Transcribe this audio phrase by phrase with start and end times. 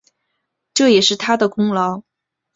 [0.73, 2.01] 这也是他的功劳